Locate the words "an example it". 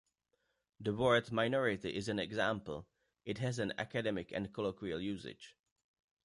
2.09-3.37